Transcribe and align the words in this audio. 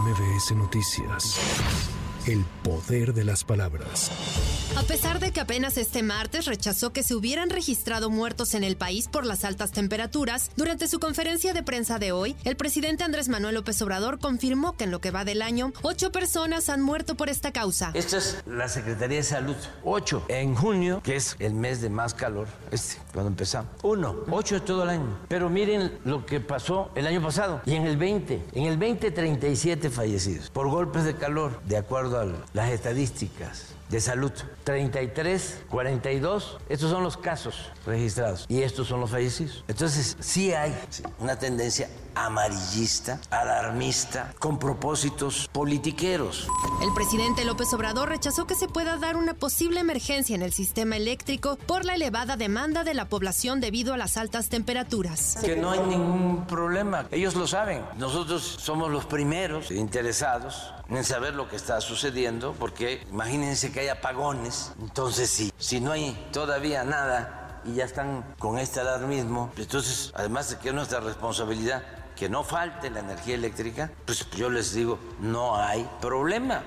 MBS 0.00 0.50
Noticias. 0.56 2.03
El 2.26 2.42
poder 2.62 3.12
de 3.12 3.22
las 3.22 3.44
palabras. 3.44 4.10
A 4.76 4.82
pesar 4.84 5.20
de 5.20 5.30
que 5.30 5.40
apenas 5.40 5.76
este 5.76 6.02
martes 6.02 6.46
rechazó 6.46 6.90
que 6.90 7.02
se 7.02 7.14
hubieran 7.14 7.50
registrado 7.50 8.08
muertos 8.08 8.54
en 8.54 8.64
el 8.64 8.78
país 8.78 9.08
por 9.08 9.26
las 9.26 9.44
altas 9.44 9.72
temperaturas, 9.72 10.50
durante 10.56 10.88
su 10.88 11.00
conferencia 11.00 11.52
de 11.52 11.62
prensa 11.62 11.98
de 11.98 12.12
hoy, 12.12 12.34
el 12.44 12.56
presidente 12.56 13.04
Andrés 13.04 13.28
Manuel 13.28 13.56
López 13.56 13.80
Obrador 13.82 14.18
confirmó 14.18 14.74
que 14.74 14.84
en 14.84 14.90
lo 14.90 15.02
que 15.02 15.10
va 15.10 15.26
del 15.26 15.42
año, 15.42 15.74
ocho 15.82 16.12
personas 16.12 16.70
han 16.70 16.80
muerto 16.80 17.14
por 17.14 17.28
esta 17.28 17.52
causa. 17.52 17.90
Esta 17.92 18.16
es 18.16 18.42
la 18.46 18.68
Secretaría 18.68 19.18
de 19.18 19.22
Salud. 19.22 19.56
Ocho. 19.84 20.24
En 20.28 20.54
junio, 20.54 21.02
que 21.04 21.16
es 21.16 21.36
el 21.40 21.52
mes 21.52 21.82
de 21.82 21.90
más 21.90 22.14
calor, 22.14 22.48
este, 22.70 22.96
cuando 23.12 23.28
empezamos. 23.28 23.70
Uno. 23.82 24.24
Ocho 24.30 24.62
todo 24.62 24.84
el 24.84 24.88
año. 24.88 25.18
Pero 25.28 25.50
miren 25.50 25.98
lo 26.06 26.24
que 26.24 26.40
pasó 26.40 26.90
el 26.94 27.06
año 27.06 27.20
pasado. 27.20 27.60
Y 27.66 27.74
en 27.74 27.86
el 27.86 27.98
20. 27.98 28.44
En 28.54 28.64
el 28.64 28.78
20, 28.78 29.10
37 29.10 29.90
fallecidos 29.90 30.48
por 30.48 30.70
golpes 30.70 31.04
de 31.04 31.14
calor, 31.14 31.60
de 31.64 31.76
acuerdo 31.76 32.13
las 32.52 32.70
estadísticas 32.70 33.74
de 33.88 34.00
salud. 34.00 34.32
33, 34.64 35.64
42, 35.68 36.58
estos 36.68 36.90
son 36.90 37.02
los 37.02 37.16
casos 37.16 37.70
registrados 37.86 38.46
y 38.48 38.62
estos 38.62 38.88
son 38.88 39.00
los 39.00 39.10
fallecidos. 39.10 39.64
Entonces, 39.68 40.16
sí 40.20 40.52
hay 40.52 40.74
una 41.18 41.38
tendencia 41.38 41.88
amarillista, 42.14 43.20
alarmista, 43.30 44.32
con 44.38 44.58
propósitos 44.58 45.48
politiqueros. 45.52 46.48
El 46.82 46.92
presidente 46.94 47.44
López 47.44 47.72
Obrador 47.74 48.08
rechazó 48.08 48.46
que 48.46 48.54
se 48.54 48.68
pueda 48.68 48.96
dar 48.96 49.16
una 49.16 49.34
posible 49.34 49.80
emergencia 49.80 50.34
en 50.36 50.42
el 50.42 50.52
sistema 50.52 50.96
eléctrico 50.96 51.56
por 51.66 51.84
la 51.84 51.94
elevada 51.94 52.36
demanda 52.36 52.84
de 52.84 52.94
la 52.94 53.08
población 53.08 53.60
debido 53.60 53.94
a 53.94 53.96
las 53.96 54.16
altas 54.16 54.48
temperaturas. 54.48 55.38
Que 55.44 55.56
no 55.56 55.70
hay 55.70 55.80
ningún 55.80 56.46
problema, 56.46 57.06
ellos 57.10 57.34
lo 57.34 57.46
saben. 57.46 57.82
Nosotros 57.98 58.42
somos 58.60 58.90
los 58.90 59.04
primeros 59.06 59.70
interesados 59.70 60.72
en 60.88 61.04
saber 61.04 61.34
lo 61.34 61.48
que 61.48 61.56
está 61.56 61.80
sucediendo, 61.80 62.54
porque 62.58 63.02
imagínense 63.10 63.72
que 63.74 63.80
hay 63.80 63.88
apagones, 63.88 64.70
entonces 64.80 65.28
sí, 65.28 65.52
si 65.58 65.80
no 65.80 65.90
hay 65.90 66.16
todavía 66.30 66.84
nada 66.84 67.60
y 67.64 67.74
ya 67.74 67.84
están 67.84 68.24
con 68.38 68.56
este 68.56 68.78
alarmismo, 68.78 69.50
entonces 69.56 70.12
además 70.14 70.48
de 70.48 70.58
que 70.58 70.68
es 70.68 70.74
nuestra 70.76 71.00
responsabilidad 71.00 71.82
que 72.14 72.28
no 72.28 72.44
falte 72.44 72.88
la 72.88 73.00
energía 73.00 73.34
eléctrica, 73.34 73.90
pues 74.04 74.30
yo 74.36 74.48
les 74.48 74.74
digo, 74.74 75.00
no 75.18 75.56
hay 75.56 75.88
problema. 76.00 76.62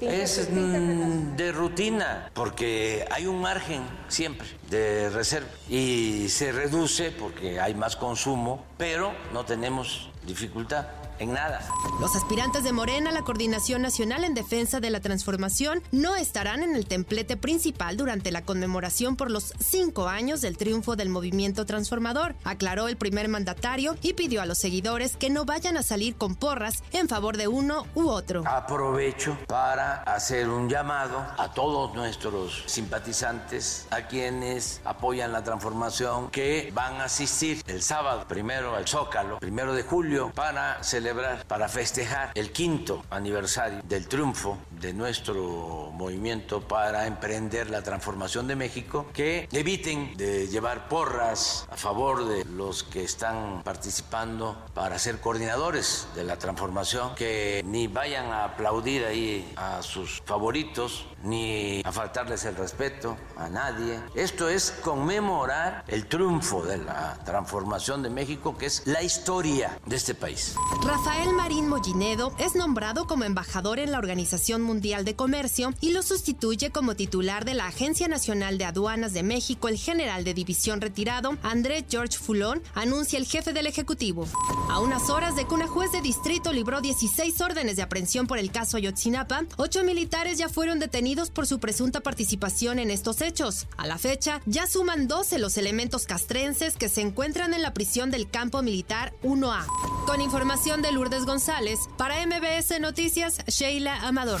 Es 0.00 0.48
mm, 0.50 1.36
de 1.36 1.52
rutina, 1.52 2.30
porque 2.32 3.06
hay 3.10 3.26
un 3.26 3.42
margen 3.42 3.82
siempre 4.08 4.48
de 4.70 5.10
reserva 5.10 5.50
y 5.68 6.30
se 6.30 6.52
reduce 6.52 7.10
porque 7.10 7.60
hay 7.60 7.74
más 7.74 7.96
consumo, 7.96 8.64
pero 8.78 9.12
no 9.34 9.44
tenemos 9.44 10.08
dificultad 10.26 10.86
en 11.18 11.32
nada. 11.32 11.60
Los 12.00 12.16
aspirantes 12.16 12.64
de 12.64 12.72
Morena 12.72 13.10
a 13.10 13.12
la 13.12 13.22
Coordinación 13.22 13.82
Nacional 13.82 14.24
en 14.24 14.34
Defensa 14.34 14.80
de 14.80 14.90
la 14.90 15.00
Transformación 15.00 15.82
no 15.92 16.16
estarán 16.16 16.62
en 16.62 16.74
el 16.74 16.86
templete 16.86 17.36
principal 17.36 17.96
durante 17.96 18.32
la 18.32 18.42
conmemoración 18.42 19.16
por 19.16 19.30
los 19.30 19.54
cinco 19.60 20.08
años 20.08 20.40
del 20.40 20.56
triunfo 20.56 20.96
del 20.96 21.08
movimiento 21.08 21.66
transformador, 21.66 22.34
aclaró 22.44 22.88
el 22.88 22.96
primer 22.96 23.28
mandatario 23.28 23.96
y 24.02 24.14
pidió 24.14 24.42
a 24.42 24.46
los 24.46 24.58
seguidores 24.58 25.16
que 25.16 25.30
no 25.30 25.44
vayan 25.44 25.76
a 25.76 25.82
salir 25.82 26.16
con 26.16 26.34
porras 26.34 26.82
en 26.92 27.08
favor 27.08 27.36
de 27.36 27.48
uno 27.48 27.86
u 27.94 28.08
otro. 28.08 28.42
Aprovecho 28.46 29.36
para 29.46 30.02
hacer 30.02 30.48
un 30.48 30.68
llamado 30.68 31.24
a 31.38 31.52
todos 31.52 31.94
nuestros 31.94 32.64
simpatizantes, 32.66 33.86
a 33.90 34.02
quienes 34.02 34.80
apoyan 34.84 35.32
la 35.32 35.44
transformación, 35.44 36.30
que 36.30 36.70
van 36.74 37.00
a 37.00 37.04
asistir 37.04 37.62
el 37.66 37.82
sábado 37.82 38.26
primero 38.26 38.74
al 38.74 38.88
Zócalo, 38.88 39.38
primero 39.38 39.74
de 39.74 39.82
julio, 39.82 40.13
para 40.34 40.82
celebrar 40.82 41.44
para 41.46 41.68
festejar 41.68 42.30
el 42.34 42.52
quinto 42.52 43.04
aniversario 43.10 43.80
del 43.84 44.06
triunfo 44.06 44.58
de 44.84 44.92
nuestro 44.92 45.90
movimiento 45.94 46.60
para 46.60 47.06
emprender 47.06 47.70
la 47.70 47.82
transformación 47.82 48.46
de 48.46 48.54
México, 48.54 49.06
que 49.14 49.48
eviten 49.50 50.14
de 50.18 50.46
llevar 50.48 50.88
porras 50.90 51.66
a 51.70 51.76
favor 51.76 52.28
de 52.28 52.44
los 52.44 52.82
que 52.82 53.02
están 53.02 53.62
participando 53.62 54.62
para 54.74 54.98
ser 54.98 55.20
coordinadores 55.20 56.06
de 56.14 56.24
la 56.24 56.36
transformación, 56.38 57.14
que 57.14 57.62
ni 57.64 57.86
vayan 57.86 58.26
a 58.26 58.44
aplaudir 58.44 59.06
ahí 59.06 59.50
a 59.56 59.82
sus 59.82 60.20
favoritos, 60.26 61.06
ni 61.22 61.80
a 61.82 61.90
faltarles 61.90 62.44
el 62.44 62.54
respeto 62.54 63.16
a 63.38 63.48
nadie. 63.48 63.98
Esto 64.14 64.50
es 64.50 64.70
conmemorar 64.70 65.84
el 65.88 66.06
triunfo 66.06 66.62
de 66.62 66.76
la 66.76 67.18
transformación 67.24 68.02
de 68.02 68.10
México, 68.10 68.58
que 68.58 68.66
es 68.66 68.82
la 68.84 69.02
historia 69.02 69.78
de 69.86 69.96
este 69.96 70.14
país. 70.14 70.56
Rafael 70.84 71.32
Marín 71.32 71.68
Mollinedo 71.68 72.34
es 72.38 72.54
nombrado 72.54 73.06
como 73.06 73.24
embajador 73.24 73.78
en 73.78 73.90
la 73.90 73.96
Organización 73.96 74.60
Mundial 74.74 75.04
de 75.04 75.14
Comercio 75.14 75.72
y 75.80 75.92
lo 75.92 76.02
sustituye 76.02 76.70
como 76.70 76.96
titular 76.96 77.44
de 77.44 77.54
la 77.54 77.68
Agencia 77.68 78.08
Nacional 78.08 78.58
de 78.58 78.64
Aduanas 78.64 79.12
de 79.12 79.22
México 79.22 79.68
el 79.68 79.78
general 79.78 80.24
de 80.24 80.34
división 80.34 80.80
retirado 80.80 81.36
André 81.44 81.84
George 81.88 82.18
Fulón, 82.18 82.60
anuncia 82.74 83.16
el 83.20 83.24
jefe 83.24 83.52
del 83.52 83.68
Ejecutivo. 83.68 84.26
A 84.68 84.80
unas 84.80 85.10
horas 85.10 85.36
de 85.36 85.46
que 85.46 85.54
una 85.54 85.68
juez 85.68 85.92
de 85.92 86.00
distrito 86.00 86.52
libró 86.52 86.80
16 86.80 87.40
órdenes 87.40 87.76
de 87.76 87.82
aprehensión 87.82 88.26
por 88.26 88.38
el 88.38 88.50
caso 88.50 88.76
Ayotzinapa, 88.76 89.44
ocho 89.58 89.84
militares 89.84 90.38
ya 90.38 90.48
fueron 90.48 90.80
detenidos 90.80 91.30
por 91.30 91.46
su 91.46 91.60
presunta 91.60 92.00
participación 92.00 92.80
en 92.80 92.90
estos 92.90 93.20
hechos. 93.20 93.68
A 93.76 93.86
la 93.86 93.96
fecha, 93.96 94.40
ya 94.44 94.66
suman 94.66 95.06
12 95.06 95.38
los 95.38 95.56
elementos 95.56 96.04
castrenses 96.04 96.74
que 96.74 96.88
se 96.88 97.00
encuentran 97.00 97.54
en 97.54 97.62
la 97.62 97.74
prisión 97.74 98.10
del 98.10 98.28
campo 98.28 98.60
militar 98.60 99.14
1A. 99.22 99.66
Con 100.04 100.20
información 100.20 100.82
de 100.82 100.90
Lourdes 100.90 101.26
González, 101.26 101.78
para 101.96 102.26
MBS 102.26 102.80
Noticias, 102.80 103.38
Sheila 103.46 104.00
Amador. 104.00 104.40